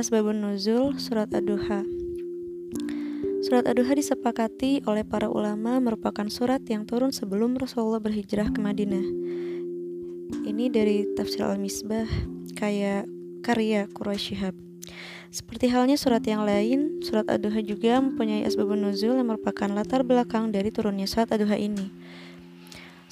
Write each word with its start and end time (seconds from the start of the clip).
Asbabun 0.00 0.40
Nuzul 0.40 0.96
Surat 0.96 1.28
Ad-Duha 1.28 1.84
Surat 3.44 3.68
Ad-Duha 3.68 3.92
disepakati 3.92 4.80
oleh 4.88 5.04
para 5.04 5.28
ulama 5.28 5.76
merupakan 5.76 6.24
surat 6.32 6.64
yang 6.72 6.88
turun 6.88 7.12
sebelum 7.12 7.52
Rasulullah 7.60 8.00
berhijrah 8.00 8.48
ke 8.48 8.64
Madinah. 8.64 9.04
Ini 10.48 10.72
dari 10.72 11.04
tafsir 11.12 11.44
Al-Misbah 11.44 12.08
kayak 12.56 13.12
karya 13.44 13.92
Quraisy 13.92 14.24
Shihab. 14.24 14.56
Seperti 15.28 15.68
halnya 15.68 16.00
surat 16.00 16.24
yang 16.24 16.48
lain, 16.48 17.04
surat 17.04 17.28
Ad-Duha 17.28 17.60
juga 17.60 18.00
mempunyai 18.00 18.48
asbabun 18.48 18.80
nuzul 18.80 19.20
yang 19.20 19.28
merupakan 19.28 19.68
latar 19.68 20.00
belakang 20.00 20.48
dari 20.48 20.72
turunnya 20.72 21.04
surat 21.04 21.28
Ad-Duha 21.28 21.60
ini. 21.60 21.92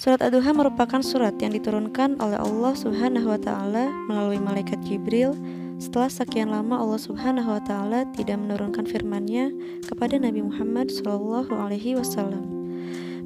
Surat 0.01 0.25
Ad-Duha 0.25 0.57
merupakan 0.57 1.05
surat 1.05 1.37
yang 1.37 1.53
diturunkan 1.53 2.17
oleh 2.17 2.41
Allah 2.41 2.73
Subhanahu 2.73 3.29
wa 3.29 3.37
taala 3.37 3.93
melalui 4.09 4.41
malaikat 4.41 4.81
Jibril 4.89 5.37
setelah 5.79 6.11
sekian 6.11 6.51
lama 6.51 6.75
Allah 6.83 6.99
Subhanahu 6.99 7.55
wa 7.55 7.63
taala 7.63 8.03
tidak 8.19 8.43
menurunkan 8.43 8.83
firman-Nya 8.83 9.55
kepada 9.87 10.19
Nabi 10.19 10.43
Muhammad 10.43 10.91
Shallallahu 10.91 11.55
alaihi 11.55 11.95
wasallam. 11.95 12.43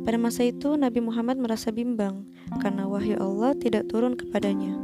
Pada 0.04 0.20
masa 0.20 0.44
itu 0.44 0.76
Nabi 0.76 1.00
Muhammad 1.00 1.40
merasa 1.40 1.72
bimbang 1.72 2.28
karena 2.60 2.84
wahyu 2.84 3.16
Allah 3.16 3.56
tidak 3.56 3.88
turun 3.88 4.12
kepadanya. 4.12 4.76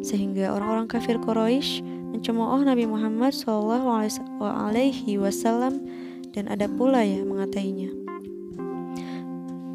Sehingga 0.00 0.54
orang-orang 0.54 0.86
kafir 0.86 1.18
Quraisy 1.18 1.82
mencemooh 2.14 2.62
Nabi 2.62 2.86
Muhammad 2.86 3.34
Shallallahu 3.34 3.90
alaihi 4.38 5.18
wasallam 5.18 5.82
dan 6.30 6.46
ada 6.46 6.70
pula 6.70 7.02
ya 7.02 7.26
mengatainya. 7.26 7.90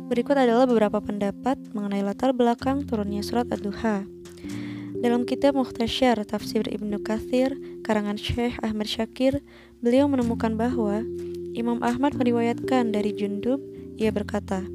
Berikut 0.06 0.38
adalah 0.38 0.70
beberapa 0.70 1.02
pendapat 1.02 1.58
mengenai 1.74 2.06
latar 2.06 2.32
belakang 2.32 2.86
turunnya 2.86 3.26
surat 3.26 3.50
Ad-Duha. 3.50 4.15
Dalam 5.06 5.22
kitab 5.22 5.54
Mukhtasyar 5.54 6.18
Tafsir 6.26 6.66
Ibnu 6.66 6.98
Kathir, 7.06 7.54
karangan 7.86 8.18
Syekh 8.18 8.58
Ahmad 8.66 8.90
Syakir, 8.90 9.38
beliau 9.78 10.10
menemukan 10.10 10.58
bahwa 10.58 11.06
Imam 11.54 11.78
Ahmad 11.86 12.18
meriwayatkan 12.18 12.90
dari 12.90 13.14
Jundub, 13.14 13.62
ia 14.02 14.10
berkata, 14.10 14.66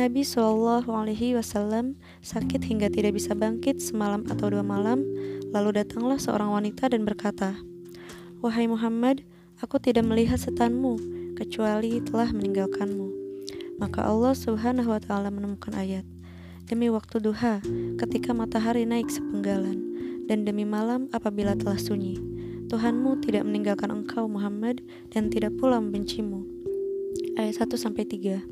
Nabi 0.00 0.24
Shallallahu 0.24 0.88
Alaihi 0.88 1.36
Wasallam 1.36 2.00
sakit 2.24 2.64
hingga 2.72 2.88
tidak 2.88 3.20
bisa 3.20 3.36
bangkit 3.36 3.84
semalam 3.84 4.24
atau 4.32 4.48
dua 4.48 4.64
malam. 4.64 5.04
Lalu 5.52 5.84
datanglah 5.84 6.16
seorang 6.16 6.56
wanita 6.56 6.88
dan 6.88 7.04
berkata, 7.04 7.52
Wahai 8.40 8.64
Muhammad, 8.64 9.28
aku 9.60 9.76
tidak 9.76 10.08
melihat 10.08 10.40
setanmu 10.40 10.96
kecuali 11.36 12.00
telah 12.08 12.32
meninggalkanmu. 12.32 13.12
Maka 13.76 14.08
Allah 14.08 14.32
Subhanahu 14.32 14.88
Wa 14.88 15.04
Taala 15.04 15.28
menemukan 15.28 15.76
ayat 15.76 16.08
demi 16.70 16.86
waktu 16.86 17.18
duha 17.18 17.58
ketika 17.98 18.30
matahari 18.30 18.86
naik 18.86 19.10
sepenggalan, 19.10 19.82
dan 20.30 20.46
demi 20.46 20.62
malam 20.62 21.10
apabila 21.10 21.58
telah 21.58 21.74
sunyi. 21.74 22.22
Tuhanmu 22.70 23.18
tidak 23.26 23.42
meninggalkan 23.42 23.90
engkau 23.90 24.30
Muhammad 24.30 24.78
dan 25.10 25.26
tidak 25.26 25.58
pula 25.58 25.82
membencimu. 25.82 26.46
Ayat 27.34 27.66
1 27.66 27.74
sampai 27.74 28.06
3. 28.06 28.46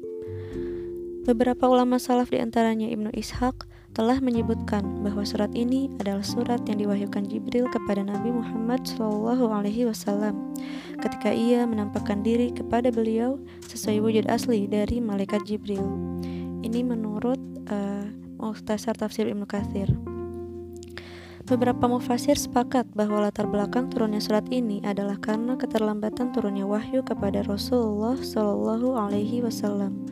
Beberapa 1.30 1.70
ulama 1.70 2.02
salaf 2.02 2.34
di 2.34 2.42
antaranya 2.42 2.91
Ibnu 2.91 3.14
Ishaq 3.14 3.70
telah 3.94 4.19
menyebutkan 4.19 5.06
bahwa 5.06 5.22
surat 5.22 5.55
ini 5.55 5.86
adalah 6.02 6.27
surat 6.27 6.58
yang 6.66 6.83
diwahyukan 6.83 7.30
Jibril 7.30 7.70
kepada 7.70 8.02
Nabi 8.02 8.34
Muhammad 8.34 8.83
Shallallahu 8.83 9.46
Alaihi 9.55 9.86
Wasallam 9.86 10.34
ketika 10.98 11.30
ia 11.30 11.62
menampakkan 11.62 12.27
diri 12.27 12.50
kepada 12.50 12.91
beliau 12.91 13.39
sesuai 13.70 14.02
wujud 14.02 14.24
asli 14.27 14.66
dari 14.66 14.98
malaikat 14.98 15.46
Jibril. 15.46 15.84
Ini 16.66 16.83
menurut 16.83 17.39
uh, 17.70 18.05
Mukhtasar 18.41 18.97
Tafsir 18.97 19.28
Ibnu 19.28 19.44
Katsir. 19.44 19.88
Beberapa 21.48 21.88
mufasir 21.88 22.36
sepakat 22.36 22.92
bahwa 22.92 23.24
latar 23.24 23.48
belakang 23.48 23.88
turunnya 23.88 24.20
surat 24.20 24.44
ini 24.52 24.84
adalah 24.84 25.16
karena 25.16 25.56
keterlambatan 25.56 26.29
turunnya 26.36 26.68
wahyu 26.68 27.01
kepada 27.01 27.40
Rasulullah 27.40 28.20
Shallallahu 28.20 28.92
Alaihi 28.92 29.40
Wasallam. 29.40 30.05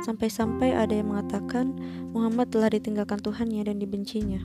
Sampai-sampai 0.00 0.72
ada 0.72 0.96
yang 0.96 1.12
mengatakan 1.12 1.76
Muhammad 2.16 2.48
telah 2.48 2.72
ditinggalkan 2.72 3.20
Tuhannya 3.20 3.68
dan 3.68 3.76
dibencinya. 3.76 4.40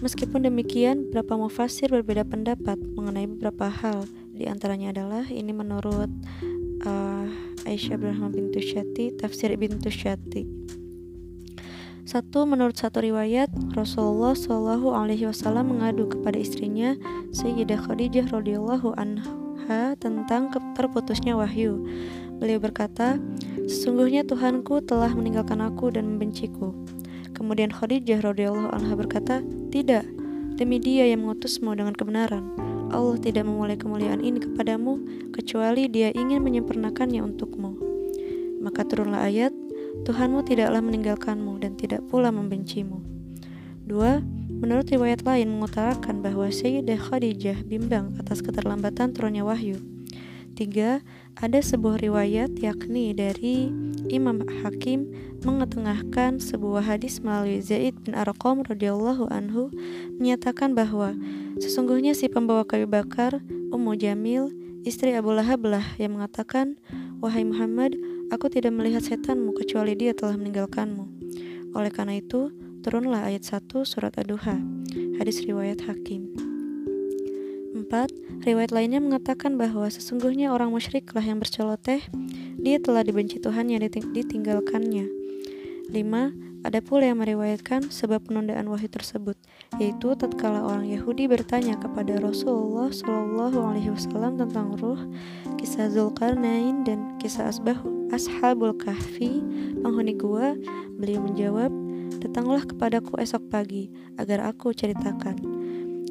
Meskipun 0.00 0.48
demikian, 0.48 1.12
beberapa 1.12 1.44
mufasir 1.44 1.92
berbeda 1.92 2.24
pendapat 2.24 2.80
mengenai 2.96 3.28
beberapa 3.28 3.68
hal. 3.68 4.08
Di 4.32 4.48
antaranya 4.48 4.96
adalah 4.96 5.28
ini 5.28 5.52
menurut 5.52 6.08
uh, 6.88 7.28
Aisyah 7.68 8.00
Abdurrahman 8.00 8.32
bintu 8.32 8.64
Syati, 8.64 9.12
tafsir 9.12 9.52
bintu 9.60 9.92
Syati. 9.92 10.65
Satu, 12.06 12.46
menurut 12.46 12.78
satu 12.78 13.02
riwayat, 13.02 13.50
Rasulullah 13.74 14.30
Shallallahu 14.38 14.94
Alaihi 14.94 15.26
Wasallam 15.26 15.74
mengadu 15.74 16.06
kepada 16.06 16.38
istrinya 16.38 16.94
Sayyidah 17.34 17.82
Khadijah 17.82 18.30
radhiyallahu 18.30 18.94
anha 18.94 19.98
tentang 19.98 20.54
terputusnya 20.78 21.34
wahyu. 21.34 21.82
Beliau 22.38 22.62
berkata, 22.62 23.18
sesungguhnya 23.66 24.22
Tuhanku 24.22 24.86
telah 24.86 25.10
meninggalkan 25.18 25.58
aku 25.58 25.90
dan 25.90 26.14
membenciku. 26.14 26.70
Kemudian 27.34 27.74
Khadijah 27.74 28.22
radhiyallahu 28.22 28.70
anha 28.70 28.94
berkata, 28.94 29.42
tidak, 29.74 30.06
demi 30.54 30.78
Dia 30.78 31.10
yang 31.10 31.26
mengutusmu 31.26 31.74
dengan 31.74 31.98
kebenaran. 31.98 32.54
Allah 32.94 33.18
tidak 33.18 33.50
memulai 33.50 33.74
kemuliaan 33.74 34.22
ini 34.22 34.38
kepadamu 34.38 35.02
kecuali 35.34 35.90
Dia 35.90 36.14
ingin 36.14 36.38
menyempurnakannya 36.38 37.18
untukmu. 37.18 37.74
Maka 38.62 38.86
turunlah 38.86 39.26
ayat, 39.26 39.50
Tuhanmu 40.06 40.46
tidaklah 40.46 40.78
meninggalkanmu 40.78 41.58
dan 41.58 41.74
tidak 41.74 42.06
pula 42.06 42.30
membencimu. 42.30 43.02
Dua, 43.82 44.22
menurut 44.62 44.86
riwayat 44.86 45.26
lain 45.26 45.50
mengutarakan 45.50 46.22
bahwa 46.22 46.46
Sayyidah 46.46 46.94
Khadijah 46.94 47.66
bimbang 47.66 48.14
atas 48.22 48.38
keterlambatan 48.38 49.10
turunnya 49.10 49.42
wahyu. 49.42 49.82
Tiga, 50.54 51.02
ada 51.36 51.58
sebuah 51.58 52.00
riwayat 52.00 52.54
yakni 52.62 53.12
dari 53.12 53.68
Imam 54.08 54.40
Hakim 54.62 55.10
mengetengahkan 55.44 56.40
sebuah 56.40 56.86
hadis 56.86 57.20
melalui 57.20 57.60
Zaid 57.60 57.98
bin 58.06 58.16
Arqam 58.16 58.64
radhiyallahu 58.64 59.28
anhu 59.28 59.68
menyatakan 60.16 60.72
bahwa 60.72 61.12
sesungguhnya 61.60 62.16
si 62.16 62.32
pembawa 62.32 62.64
kayu 62.64 62.88
bakar 62.88 63.44
Ummu 63.68 64.00
Jamil 64.00 64.48
istri 64.86 65.12
Abu 65.12 65.34
Lahab 65.36 65.66
lah 65.66 65.84
yang 66.00 66.16
mengatakan 66.16 66.80
wahai 67.20 67.44
Muhammad 67.44 67.98
aku 68.32 68.46
tidak 68.52 68.72
melihat 68.74 69.02
setanmu 69.02 69.54
kecuali 69.54 69.92
dia 69.94 70.12
telah 70.12 70.38
meninggalkanmu 70.38 71.04
oleh 71.76 71.90
karena 71.92 72.18
itu 72.18 72.54
turunlah 72.80 73.26
ayat 73.26 73.42
1 73.44 73.68
surat 73.82 74.14
Ad-Duha 74.16 74.56
hadis 75.18 75.42
riwayat 75.42 75.84
Hakim 75.84 76.46
4. 77.86 78.42
Riwayat 78.42 78.74
lainnya 78.74 78.98
mengatakan 78.98 79.54
bahwa 79.54 79.86
sesungguhnya 79.86 80.50
orang 80.50 80.74
musyriklah 80.74 81.22
yang 81.22 81.38
berceloteh, 81.38 82.02
dia 82.58 82.76
telah 82.82 83.06
dibenci 83.06 83.38
Tuhan 83.38 83.70
yang 83.70 83.78
ditinggalkannya. 83.86 85.06
5. 85.94 86.45
Ada 86.66 86.82
pula 86.82 87.06
yang 87.06 87.22
meriwayatkan 87.22 87.94
sebab 87.94 88.26
penundaan 88.26 88.66
wahyu 88.66 88.90
tersebut, 88.90 89.38
yaitu 89.78 90.18
tatkala 90.18 90.66
orang 90.66 90.90
Yahudi 90.90 91.30
bertanya 91.30 91.78
kepada 91.78 92.18
Rasulullah 92.18 92.90
Shallallahu 92.90 93.54
Alaihi 93.62 93.94
Wasallam 93.94 94.34
tentang 94.34 94.74
ruh, 94.82 94.98
kisah 95.62 95.86
Zulkarnain 95.94 96.82
dan 96.82 97.14
kisah 97.22 97.54
Asbahu, 97.54 98.10
Ashabul 98.10 98.74
Kahfi, 98.74 99.46
penghuni 99.78 100.18
gua, 100.18 100.58
beliau 100.98 101.22
menjawab, 101.22 101.70
datanglah 102.18 102.66
kepadaku 102.66 103.14
esok 103.22 103.46
pagi 103.46 103.86
agar 104.18 104.50
aku 104.50 104.74
ceritakan. 104.74 105.38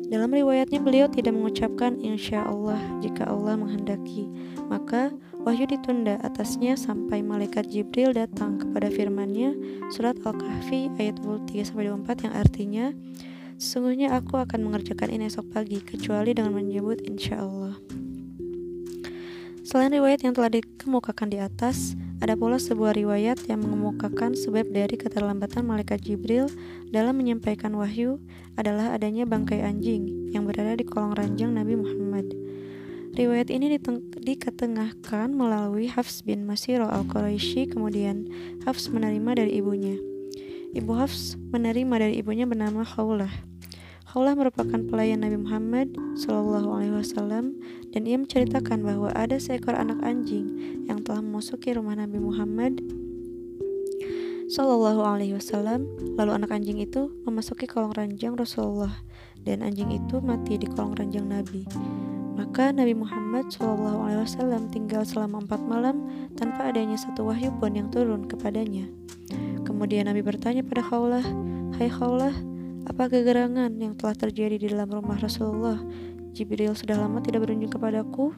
Dalam 0.08 0.32
riwayatnya 0.32 0.80
beliau 0.80 1.12
tidak 1.12 1.36
mengucapkan 1.36 2.00
insya 2.00 2.48
Allah 2.48 2.80
jika 3.04 3.28
Allah 3.28 3.60
menghendaki. 3.60 4.32
Maka 4.72 5.12
wahyu 5.46 5.70
ditunda 5.70 6.18
atasnya 6.26 6.74
sampai 6.74 7.22
malaikat 7.22 7.70
Jibril 7.70 8.18
datang 8.18 8.58
kepada 8.58 8.90
firmannya 8.90 9.54
surat 9.94 10.18
Al-Kahfi 10.26 10.90
ayat 10.98 11.22
23-24 11.22 12.26
yang 12.26 12.34
artinya 12.34 12.86
Sesungguhnya 13.56 14.12
aku 14.12 14.36
akan 14.36 14.68
mengerjakan 14.68 15.16
ini 15.16 15.32
esok 15.32 15.48
pagi 15.56 15.80
kecuali 15.80 16.36
dengan 16.36 16.52
menyebut 16.52 17.00
insya 17.08 17.40
Allah. 17.40 17.80
Selain 19.64 19.90
riwayat 19.90 20.22
yang 20.28 20.36
telah 20.36 20.52
dikemukakan 20.52 21.32
di 21.32 21.40
atas, 21.40 21.96
ada 22.20 22.36
pula 22.36 22.60
sebuah 22.60 22.94
riwayat 22.94 23.48
yang 23.48 23.64
mengemukakan 23.64 24.36
sebab 24.36 24.70
dari 24.70 25.00
keterlambatan 25.00 25.66
malaikat 25.66 26.04
Jibril 26.04 26.52
dalam 26.92 27.16
menyampaikan 27.16 27.74
wahyu 27.80 28.20
adalah 28.60 28.94
adanya 28.94 29.24
bangkai 29.24 29.64
anjing 29.64 30.36
yang 30.36 30.44
berada 30.44 30.76
di 30.76 30.86
kolong 30.86 31.16
ranjang 31.16 31.56
Nabi 31.56 31.80
Muhammad. 31.80 32.45
Riwayat 33.16 33.48
ini 33.48 33.80
diketengahkan 34.20 35.32
melalui 35.32 35.88
Hafs 35.88 36.20
bin 36.20 36.44
Masiro 36.44 36.92
al-Quraisy 36.92 37.72
kemudian 37.72 38.28
Hafs 38.68 38.92
menerima 38.92 39.40
dari 39.40 39.56
ibunya. 39.64 39.96
Ibu 40.76 40.92
Hafs 41.00 41.40
menerima 41.56 41.96
dari 41.96 42.20
ibunya 42.20 42.44
bernama 42.44 42.84
Khawlah. 42.84 43.32
Khawlah 44.12 44.36
merupakan 44.36 44.84
pelayan 44.92 45.24
Nabi 45.24 45.40
Muhammad 45.40 45.96
Shallallahu 46.20 46.68
Alaihi 46.76 46.92
Wasallam 46.92 47.56
dan 47.96 48.04
ia 48.04 48.20
menceritakan 48.20 48.84
bahwa 48.84 49.08
ada 49.16 49.40
seekor 49.40 49.80
anak 49.80 50.04
anjing 50.04 50.52
yang 50.84 51.00
telah 51.00 51.24
memasuki 51.24 51.72
rumah 51.72 51.96
Nabi 51.96 52.20
Muhammad 52.20 52.84
Shallallahu 54.52 55.08
Alaihi 55.08 55.40
Wasallam. 55.40 55.88
Lalu 56.20 56.32
anak 56.36 56.52
anjing 56.52 56.84
itu 56.84 57.16
memasuki 57.24 57.64
kolong 57.64 57.96
ranjang 57.96 58.36
Rasulullah 58.36 58.92
dan 59.48 59.64
anjing 59.64 59.88
itu 59.88 60.20
mati 60.20 60.60
di 60.60 60.68
kolong 60.68 61.00
ranjang 61.00 61.32
Nabi. 61.32 61.64
Maka 62.36 62.76
Nabi 62.76 62.92
Muhammad 62.92 63.48
SAW 63.48 64.68
tinggal 64.72 65.08
selama 65.08 65.44
empat 65.48 65.62
malam 65.64 66.04
tanpa 66.36 66.68
adanya 66.68 67.00
satu 67.00 67.32
wahyu 67.32 67.52
pun 67.60 67.72
yang 67.76 67.88
turun 67.88 68.28
kepadanya. 68.28 68.92
Kemudian 69.64 70.12
Nabi 70.12 70.20
bertanya 70.20 70.62
pada 70.62 70.84
Khawlah, 70.84 71.26
Hai 71.80 71.88
Khawlah, 71.88 72.36
apa 72.86 73.04
kegerangan 73.08 73.72
yang 73.80 73.96
telah 73.96 74.14
terjadi 74.14 74.56
di 74.60 74.68
dalam 74.72 74.92
rumah 74.92 75.18
Rasulullah? 75.18 75.80
Jibril 76.36 76.76
sudah 76.76 77.00
lama 77.00 77.24
tidak 77.24 77.48
berunjung 77.48 77.72
kepadaku. 77.72 78.36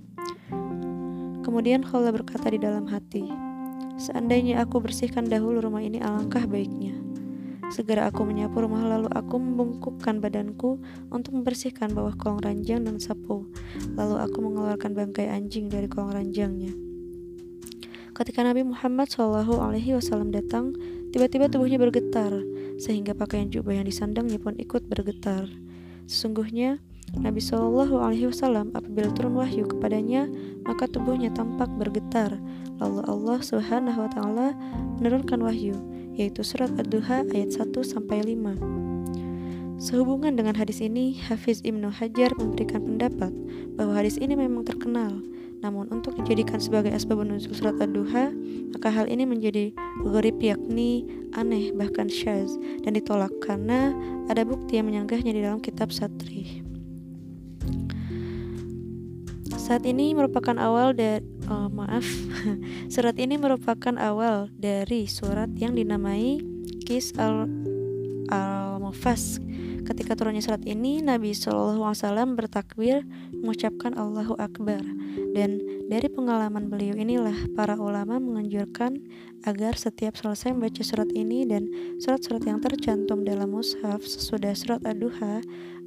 Kemudian 1.41 1.81
Khawlah 1.81 2.13
berkata 2.13 2.53
di 2.53 2.61
dalam 2.61 2.85
hati, 2.85 3.25
Seandainya 3.97 4.61
aku 4.61 4.77
bersihkan 4.77 5.25
dahulu 5.25 5.57
rumah 5.57 5.81
ini 5.81 5.97
alangkah 5.97 6.45
baiknya. 6.45 7.06
Segera 7.67 8.07
aku 8.07 8.23
menyapu 8.23 8.63
rumah 8.63 8.79
lalu 8.79 9.11
aku 9.11 9.35
membungkukkan 9.35 10.23
badanku 10.23 10.79
untuk 11.11 11.35
membersihkan 11.35 11.91
bawah 11.91 12.15
kolong 12.15 12.39
ranjang 12.39 12.87
dan 12.87 12.95
sapu. 12.95 13.51
Lalu 13.99 14.23
aku 14.23 14.37
mengeluarkan 14.39 14.95
bangkai 14.95 15.27
anjing 15.27 15.67
dari 15.67 15.91
kolong 15.91 16.15
ranjangnya. 16.15 16.71
Ketika 18.15 18.47
Nabi 18.47 18.63
Muhammad 18.63 19.11
Wasallam 19.11 20.31
datang, 20.31 20.73
tiba-tiba 21.11 21.51
tubuhnya 21.51 21.75
bergetar, 21.75 22.31
sehingga 22.79 23.11
pakaian 23.11 23.51
jubah 23.51 23.75
yang 23.75 23.85
disandangnya 23.85 24.39
pun 24.39 24.55
ikut 24.55 24.87
bergetar. 24.87 25.51
Sesungguhnya 26.07 26.79
Nabi 27.19 27.43
Wasallam 27.43 28.71
apabila 28.79 29.11
turun 29.11 29.35
wahyu 29.35 29.67
kepadanya 29.67 30.31
maka 30.63 30.87
tubuhnya 30.87 31.35
tampak 31.35 31.67
bergetar. 31.75 32.39
Lalu 32.79 33.03
Allah 33.11 33.39
Subhanahu 33.43 34.07
Wa 34.07 34.09
Taala 34.15 34.47
menurunkan 35.03 35.43
wahyu 35.43 35.96
yaitu 36.17 36.41
surat 36.41 36.73
Ad-Duha 36.73 37.29
ayat 37.29 37.53
1 37.53 37.71
sampai 37.85 38.25
5. 38.25 39.77
Sehubungan 39.77 40.33
dengan 40.33 40.57
hadis 40.57 40.81
ini, 40.81 41.13
Hafiz 41.29 41.61
Ibnu 41.61 41.93
Hajar 41.93 42.33
memberikan 42.33 42.81
pendapat 42.81 43.29
bahwa 43.77 43.93
hadis 43.93 44.17
ini 44.17 44.33
memang 44.33 44.65
terkenal. 44.65 45.21
Namun 45.61 45.89
untuk 45.93 46.17
dijadikan 46.17 46.57
sebagai 46.57 46.89
asbab 46.89 47.21
nuzul 47.21 47.53
surat 47.53 47.77
Ad-Duha, 47.77 48.33
maka 48.73 48.89
hal 48.89 49.05
ini 49.05 49.29
menjadi 49.29 49.73
gharib 50.01 50.41
yakni 50.41 51.05
aneh 51.37 51.69
bahkan 51.77 52.09
syaz 52.09 52.57
dan 52.81 52.97
ditolak 52.97 53.29
karena 53.45 53.93
ada 54.29 54.41
bukti 54.41 54.81
yang 54.81 54.89
menyanggahnya 54.89 55.31
di 55.33 55.41
dalam 55.45 55.61
kitab 55.61 55.93
Satrih. 55.93 56.65
Saat 59.57 59.83
ini 59.83 60.15
merupakan 60.15 60.55
awal 60.57 60.95
dari 60.95 61.21
oh, 61.49 61.67
maaf, 61.71 62.05
surat 62.93 63.15
ini 63.15 63.39
merupakan 63.39 63.95
awal 63.95 64.51
dari 64.55 65.07
surat 65.07 65.51
yang 65.55 65.73
dinamai 65.73 66.43
Kis 66.83 67.15
al 67.15 67.47
al 68.31 68.79
Mufas. 68.79 69.39
Ketika 69.87 70.19
turunnya 70.19 70.43
surat 70.43 70.59
ini, 70.67 70.99
Nabi 70.99 71.31
Wasallam 71.31 72.35
bertakbir 72.35 73.07
mengucapkan 73.31 73.95
Allahu 73.95 74.35
Akbar. 74.35 74.83
Dan 75.31 75.63
dari 75.87 76.11
pengalaman 76.11 76.67
beliau 76.67 76.99
inilah 76.99 77.35
para 77.55 77.79
ulama 77.79 78.19
menganjurkan 78.19 78.99
agar 79.47 79.79
setiap 79.79 80.19
selesai 80.19 80.51
membaca 80.51 80.83
surat 80.83 81.07
ini 81.15 81.47
dan 81.47 81.71
surat-surat 82.03 82.43
yang 82.43 82.59
tercantum 82.59 83.23
dalam 83.23 83.55
mushaf 83.55 84.03
sesudah 84.03 84.51
surat 84.59 84.83
ad-duha 84.83 85.39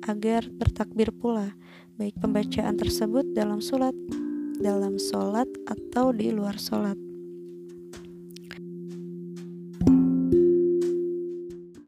agar 0.09 0.49
bertakbir 0.49 1.13
pula 1.13 1.53
baik 2.01 2.17
pembacaan 2.17 2.81
tersebut 2.81 3.37
dalam 3.37 3.61
sholat, 3.61 3.93
dalam 4.61 5.01
sholat 5.01 5.49
atau 5.67 6.13
di 6.13 6.29
luar 6.31 6.61
sholat. 6.61 7.10